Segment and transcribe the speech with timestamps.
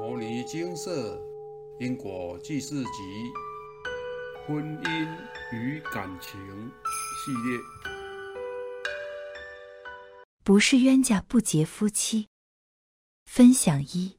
[0.00, 1.20] 摩尼精舍
[1.78, 3.30] 因果记事集
[4.46, 5.18] 婚姻
[5.52, 6.40] 与感情
[7.18, 7.58] 系列，
[10.42, 12.28] 不是冤家不结夫妻。
[13.26, 14.16] 分享一，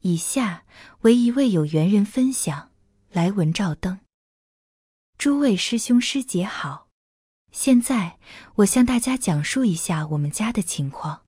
[0.00, 0.66] 以下
[1.00, 2.72] 为一位有缘人分享
[3.08, 4.00] 来文照灯。
[5.16, 6.88] 诸位师兄师姐好，
[7.52, 8.18] 现在
[8.56, 11.24] 我向大家讲述一下我们家的情况，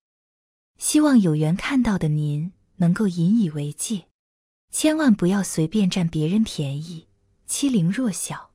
[0.76, 2.52] 希望有缘看到的您
[2.82, 4.08] 能够引以为戒，
[4.72, 7.06] 千万不要随便占别人便宜，
[7.46, 8.50] 欺凌弱小，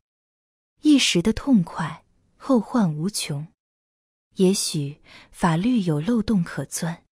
[0.81, 2.03] 一时的痛快，
[2.36, 3.48] 后患无穷。
[4.36, 7.05] 也许法律有漏洞可钻，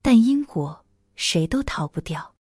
[0.00, 2.34] 但因果谁都逃不掉。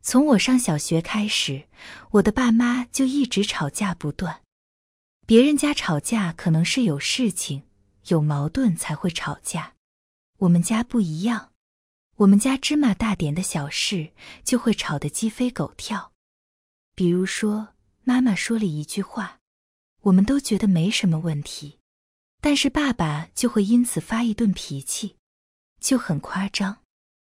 [0.00, 1.66] 从我上小学开始，
[2.12, 4.42] 我的爸妈就一直吵架不断。
[5.26, 7.64] 别人家吵架可能是有事情、
[8.06, 9.74] 有矛盾才会吵架，
[10.38, 11.47] 我们家不一样。
[12.18, 14.10] 我们家芝麻大点的小事
[14.42, 16.12] 就会吵得鸡飞狗跳。
[16.96, 19.38] 比如说，妈妈说了一句话，
[20.00, 21.78] 我们都觉得没什么问题，
[22.40, 25.14] 但是爸爸就会因此发一顿脾气，
[25.78, 26.78] 就很夸张，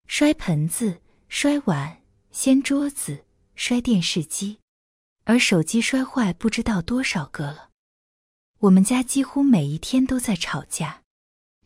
[0.06, 4.60] 摔盆子、摔碗、掀桌子、摔电视机，
[5.24, 7.68] 而手机摔坏不知道多少个了。
[8.60, 11.02] 我们家几乎每一天都在吵架，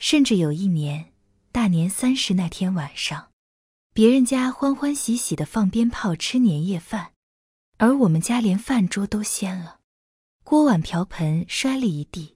[0.00, 1.13] 甚至有一年。
[1.54, 3.30] 大年三十那天晚上，
[3.92, 7.12] 别人家欢欢喜喜的放鞭炮、吃年夜饭，
[7.76, 9.78] 而我们家连饭桌都掀了，
[10.42, 12.34] 锅碗瓢盆摔了一地，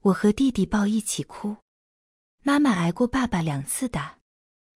[0.00, 1.58] 我和弟弟抱一起哭。
[2.44, 4.16] 妈妈挨过爸爸两次打，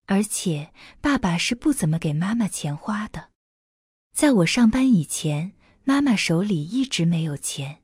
[0.04, 3.30] 而且爸爸是不怎么给妈妈钱花的。
[4.14, 5.52] 在我上班以前，
[5.84, 7.80] 妈妈手里一直没有钱。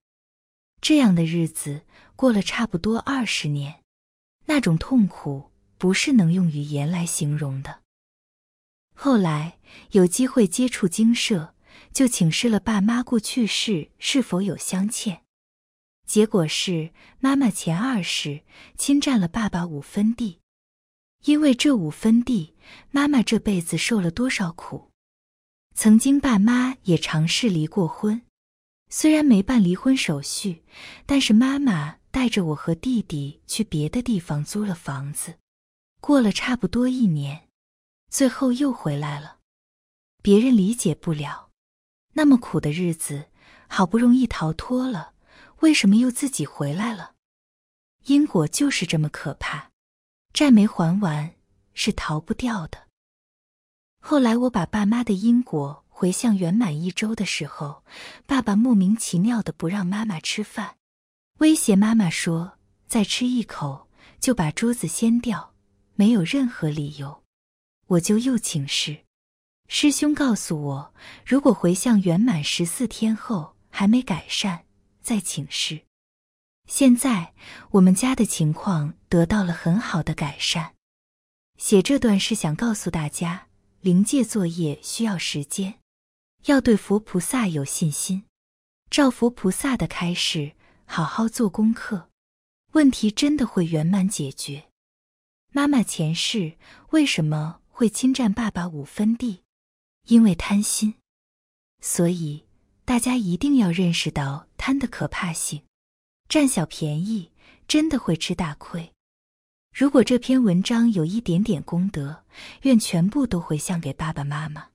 [0.82, 1.86] 这样的日子
[2.16, 3.82] 过了差不多二十年，
[4.44, 5.52] 那种痛苦。
[5.78, 7.80] 不是能用语言来形容的。
[8.94, 9.58] 后来
[9.90, 11.54] 有机会接触经社，
[11.92, 15.22] 就请示了爸妈过去世是否有相欠。
[16.06, 18.42] 结果是妈妈前二世
[18.76, 20.40] 侵占了爸爸五分地，
[21.24, 22.54] 因为这五分地，
[22.90, 24.90] 妈妈这辈子受了多少苦。
[25.74, 28.22] 曾经爸妈也尝试离过婚，
[28.88, 30.62] 虽然没办离婚手续，
[31.04, 35.34] 但是妈妈带着我和弟弟去别的地方租了房子。
[36.06, 37.48] 过了差不多一年，
[38.08, 39.38] 最后又回来了。
[40.22, 41.50] 别人理解不了，
[42.12, 43.24] 那么苦的日子，
[43.66, 45.14] 好不容易逃脱了，
[45.62, 47.14] 为什么又自己回来了？
[48.04, 49.72] 因果就是这么可怕，
[50.32, 51.34] 债没还完
[51.74, 52.86] 是逃不掉的。
[54.00, 57.82] 后来我把爸妈的因果回向圆满一周的时候，
[58.26, 60.76] 爸爸莫名其妙的不让妈妈吃饭，
[61.38, 63.88] 威胁妈妈说再吃一口
[64.20, 65.55] 就把桌子掀掉。
[65.96, 67.24] 没有任何理由，
[67.86, 69.04] 我就又请示
[69.68, 74.66] 师兄，告诉我如果回向圆满十四天后还没改善，
[75.00, 75.82] 再请示。
[76.68, 77.34] 现在
[77.70, 80.74] 我们家的情况得到了很好的改善。
[81.58, 83.48] 写这段是想告诉大家，
[83.80, 85.80] 灵界作业需要时间，
[86.44, 88.24] 要对佛菩萨有信心，
[88.90, 90.52] 照佛菩萨的开示，
[90.84, 92.10] 好好做功课，
[92.72, 94.64] 问题真的会圆满解决。
[95.56, 96.58] 妈妈前世
[96.90, 99.40] 为什么会侵占爸爸五分地？
[100.06, 100.96] 因为贪心。
[101.80, 102.44] 所以
[102.84, 105.62] 大家一定要认识到贪的可怕性，
[106.28, 107.32] 占小便宜
[107.66, 108.92] 真的会吃大亏。
[109.72, 112.22] 如果这篇文章有一点点功德，
[112.64, 114.68] 愿全部都回向给爸爸妈妈。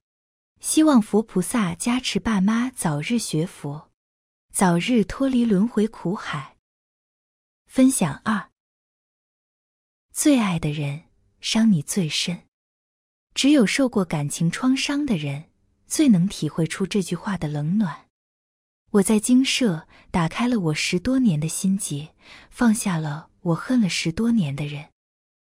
[0.61, 3.91] 希望佛菩萨加持爸妈早日学佛，
[4.51, 6.57] 早日脱离轮回苦海。
[7.67, 8.50] 分享二。
[10.13, 11.03] 最爱的人
[11.39, 12.43] 伤你最深，
[13.33, 15.49] 只有受过感情创伤的人，
[15.87, 18.07] 最能体会出这句话的冷暖。
[18.91, 22.13] 我在精舍打开了我十多年的心结，
[22.49, 24.89] 放下了我恨了十多年的人，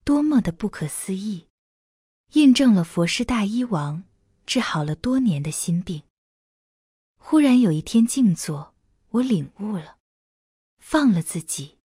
[0.05, 1.49] 多么的不可思议！
[2.35, 4.05] 印证了佛是大医王，
[4.47, 6.05] 治好了多年的心病。
[7.19, 8.75] 忽然有一天静坐，
[9.11, 9.99] 我领悟了，
[10.79, 11.79] 放了自己，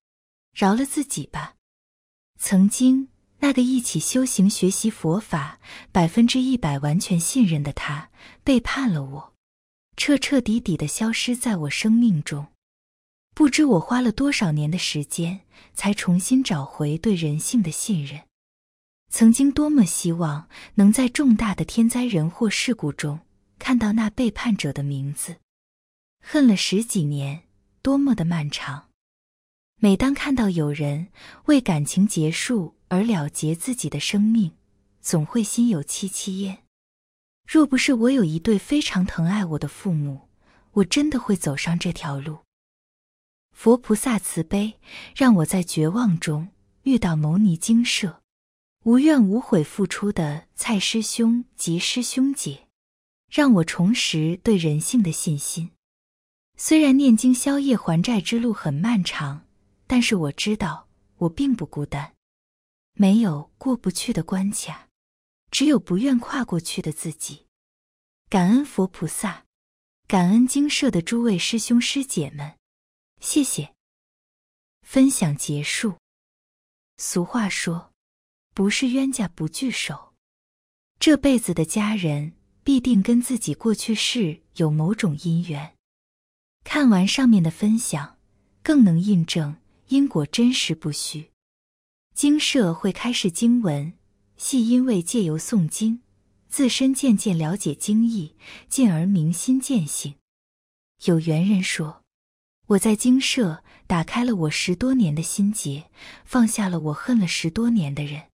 [0.53, 1.55] 饶了自己吧。
[2.37, 5.59] 曾经那个一起修行学习佛法、
[5.91, 8.09] 百分之一百完全信任的他，
[8.43, 9.33] 背叛了我，
[9.95, 12.47] 彻彻底底的消失在我生命中。
[13.35, 15.41] 不知我花了多少年的时间，
[15.73, 18.21] 才重新找回对人性的信任。
[19.09, 23.19] 曾经多么希望能在重大的天灾人祸事故中
[23.59, 25.37] 看到那背叛者的名字，
[26.19, 27.43] 恨了十几年，
[27.81, 28.89] 多么的漫长。
[29.79, 31.09] 每当看到有人
[31.45, 34.53] 为感情结束而了结自己的生命，
[35.01, 36.63] 总会心有戚戚焉。
[37.45, 40.29] 若不是我有一对非常疼爱我的父母，
[40.71, 42.39] 我真的会走上这条路。
[43.51, 44.79] 佛菩萨慈悲，
[45.15, 46.49] 让我在绝望中
[46.83, 48.21] 遇到牟尼精舍，
[48.83, 52.67] 无怨无悔付出的蔡师兄及师兄姐，
[53.31, 55.69] 让我重拾对人性的信心。
[56.57, 59.46] 虽然念经消业还债之路很漫长，
[59.87, 62.13] 但是我知道我并不孤单，
[62.93, 64.89] 没有过不去的关卡，
[65.49, 67.47] 只有不愿跨过去的自己。
[68.29, 69.45] 感恩佛菩萨，
[70.05, 72.57] 感恩精舍的诸位师兄师姐们，
[73.21, 73.73] 谢谢。
[74.81, 75.95] 分享结束。
[76.97, 77.93] 俗话说，
[78.53, 80.13] 不是冤家不聚首，
[80.99, 85.75] 这辈子的家人必定跟自己过去世有某种因缘。
[86.65, 88.17] 看完上面的分享，
[88.61, 89.55] 更能印证
[89.87, 91.31] 因果真实不虚。
[92.13, 93.93] 经社会开示经文，
[94.35, 96.01] 系因为借由诵经，
[96.49, 98.35] 自身渐渐了解经义，
[98.67, 100.15] 进而明心见性。
[101.05, 102.03] 有缘人说
[102.67, 105.91] ：“我在经社打开了我十多年的心结，
[106.25, 108.29] 放下了我恨了十多年的人，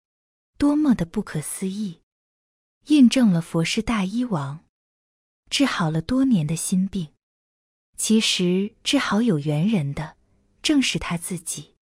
[0.57, 1.99] 多么的不可思议！
[2.87, 4.63] 印证了佛是大医王，
[5.49, 7.09] 治好了多年的心病。”
[7.95, 10.17] 其实治好有缘人的，
[10.63, 11.75] 正是他自己。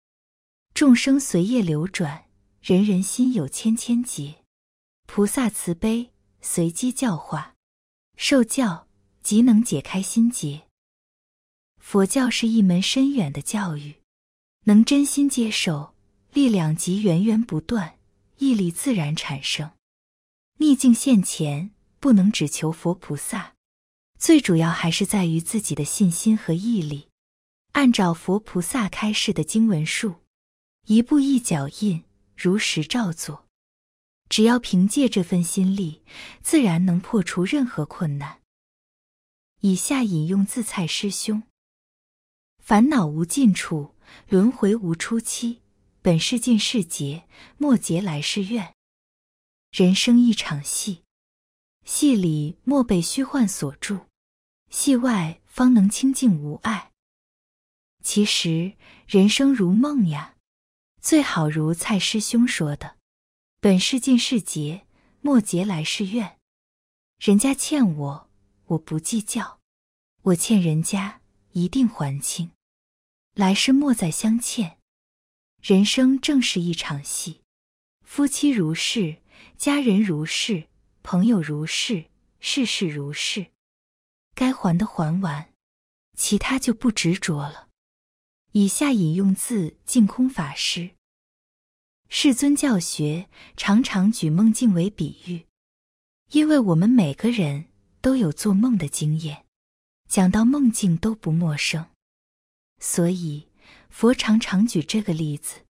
[0.73, 2.25] 众生随业流转，
[2.61, 4.45] 人人心有千千结。
[5.05, 6.11] 菩萨慈悲，
[6.41, 7.55] 随机教化，
[8.15, 8.87] 受教
[9.21, 10.63] 即能解开心结。
[11.79, 13.95] 佛教是一门深远的教育，
[14.65, 15.93] 能真心接受，
[16.31, 17.97] 力量即源源不断，
[18.37, 19.71] 毅力自然产生。
[20.59, 23.55] 逆境现前，不能只求佛菩萨。
[24.17, 27.08] 最主要还是在于自己的信心和毅力，
[27.73, 30.15] 按照佛菩萨开示的经文术，
[30.85, 32.03] 一步一脚印，
[32.35, 33.45] 如实照做。
[34.27, 36.03] 只要凭借这份心力，
[36.41, 38.41] 自然能破除任何困难。
[39.61, 41.43] 以下引用自蔡师兄：
[42.59, 43.95] 烦恼无尽处，
[44.27, 45.61] 轮回无初期，
[46.01, 47.27] 本是尽是劫，
[47.57, 48.75] 末劫来世愿。
[49.71, 51.03] 人生一场戏，
[51.83, 54.01] 戏里莫被虚幻所住。
[54.69, 56.88] 戏外方能清净无碍。
[58.03, 58.73] 其实
[59.07, 60.35] 人生如梦呀，
[61.01, 62.97] 最好如蔡师兄说的
[63.59, 64.87] ：“本是尽是劫，
[65.21, 66.37] 末劫来世愿。”
[67.19, 68.29] 人家欠我，
[68.67, 69.59] 我不计较；
[70.21, 72.51] 我欠人家，一定还清。
[73.35, 74.77] 来世莫再相欠。
[75.61, 77.41] 人生正是一场戏，
[78.05, 79.21] 夫妻如是，
[79.57, 80.69] 家人如是，
[81.03, 82.05] 朋友如是，
[82.39, 83.47] 事事如是。
[84.33, 85.53] 该还的还完，
[86.17, 87.68] 其他就不执着了。
[88.51, 90.91] 以下引用自净空法师。
[92.07, 95.45] 世尊教学常常举梦境为比喻，
[96.31, 97.65] 因为我们每个人
[98.01, 99.45] 都有做梦的经验，
[100.07, 101.87] 讲到梦境都不陌生，
[102.79, 103.47] 所以
[103.89, 105.65] 佛常常举这个例子。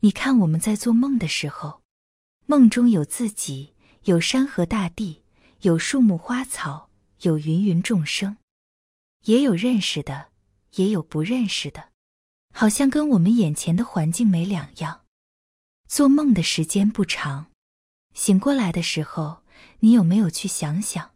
[0.00, 1.82] 你看我们在做梦的时候，
[2.46, 3.74] 梦中有自己，
[4.04, 5.22] 有山河大地，
[5.60, 6.90] 有树木花草。
[7.20, 8.36] 有芸芸众生，
[9.26, 10.32] 也有认识的，
[10.72, 11.91] 也有不认识的，
[12.52, 15.00] 好像跟我们眼前的环境没两样。
[15.88, 17.46] 做梦的时间不长，
[18.14, 19.42] 醒过来的时候，
[19.80, 21.10] 你有没有去想想，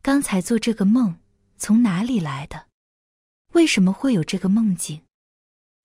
[0.00, 1.18] 刚才做这个梦
[1.58, 2.66] 从哪里来的？
[3.52, 5.02] 为什么会有这个梦境？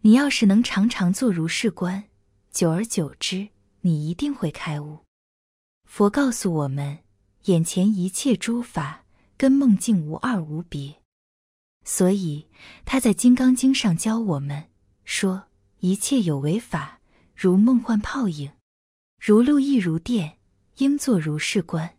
[0.04, 2.04] 你要是能常常做如是观，
[2.52, 3.50] 久而久之，
[3.82, 5.00] 你一定会开悟。
[5.86, 7.00] 佛告诉我们，
[7.46, 9.00] 眼前一切诸法。
[9.38, 11.02] 跟梦境无二无别，
[11.84, 12.48] 所以
[12.86, 14.70] 他在《金刚经》上教我们
[15.04, 15.48] 说：
[15.80, 17.00] 一切有为法，
[17.36, 18.52] 如梦幻泡影，
[19.20, 20.38] 如露亦如电，
[20.78, 21.98] 应作如是观。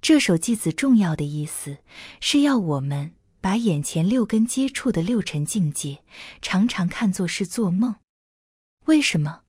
[0.00, 1.78] 这首偈子重要的意思
[2.20, 6.02] 是要我们把眼前六根接触的六尘境界，
[6.40, 7.96] 常常看作是做梦。
[8.86, 9.42] 为什么？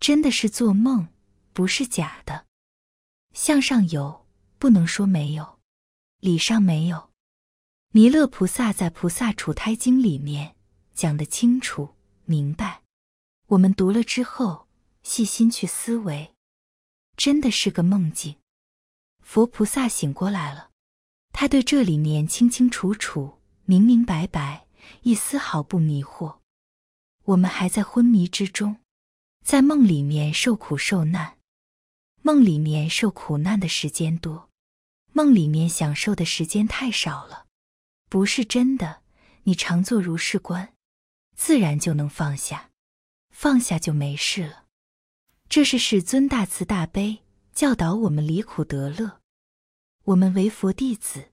[0.00, 1.08] 真的是做梦，
[1.52, 2.46] 不是假的。
[3.32, 4.26] 相上有，
[4.58, 5.60] 不能说没有。
[6.18, 7.10] 理上没有，
[7.90, 10.56] 弥勒菩萨在《菩萨处胎经》里面
[10.94, 11.94] 讲得清楚
[12.24, 12.82] 明白。
[13.48, 14.66] 我们读了之后，
[15.02, 16.34] 细心去思维，
[17.16, 18.36] 真的是个梦境。
[19.22, 20.70] 佛菩萨醒过来了，
[21.32, 24.66] 他对这里面清清楚楚、明明白白，
[25.02, 26.38] 一丝毫不迷惑。
[27.24, 28.76] 我们还在昏迷之中，
[29.44, 31.38] 在梦里面受苦受难，
[32.20, 34.50] 梦里面受苦难的时间多。
[35.12, 37.46] 梦里面享受的时间太少了，
[38.10, 39.02] 不是真的。
[39.44, 40.73] 你常做如是观，
[41.34, 42.70] 自然就能放下，
[43.30, 44.64] 放下就没事了。
[45.48, 47.18] 这是世尊大慈大悲，
[47.52, 49.20] 教导我们离苦得乐。
[50.04, 51.32] 我们为佛弟子，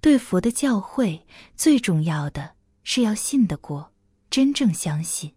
[0.00, 1.22] 对佛的教诲
[1.56, 3.92] 最重要的是要信得过，
[4.30, 5.34] 真正相信，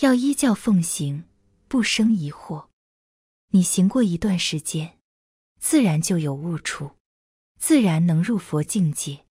[0.00, 1.24] 要依教奉行，
[1.66, 2.68] 不生疑惑。
[3.50, 4.98] 你行过一段时间，
[5.58, 6.92] 自然就有悟处，
[7.58, 9.24] 自然能入佛境界。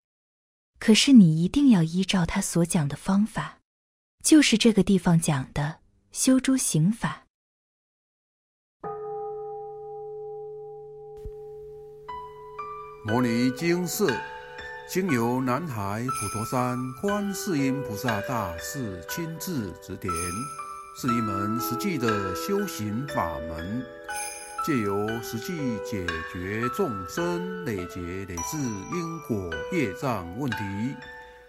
[0.79, 3.56] 可是你一定要依照他所讲的方法，
[4.27, 5.77] 就是这个地方讲的
[6.11, 7.23] 修诸行法。
[13.05, 14.05] 摩尼经释，
[14.89, 20.13] 经由南海普陀山观世音菩萨大士亲自指点，
[20.99, 23.81] 是一门实际的修行法门，
[24.65, 25.55] 借由实际
[25.85, 30.57] 解决众生累劫累世因果业障问题，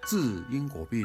[0.07, 0.17] 治
[0.49, 1.05] 因果病，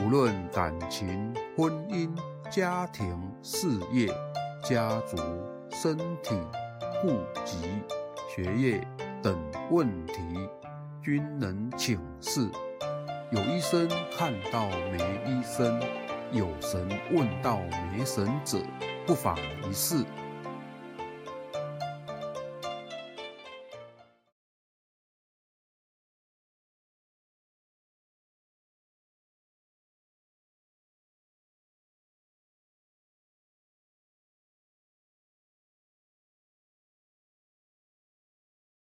[0.00, 2.10] 无论感情、婚姻、
[2.50, 4.08] 家庭、事业、
[4.64, 5.18] 家族、
[5.70, 6.34] 身体、
[7.02, 7.58] 户籍、
[8.28, 8.88] 学业
[9.22, 9.38] 等
[9.70, 10.14] 问题。
[11.02, 12.48] 均能请示。
[13.30, 15.80] 有医生看到没医生，
[16.30, 17.58] 有神问到
[17.92, 18.58] 没神者，
[19.06, 19.36] 不妨
[19.68, 20.04] 一试。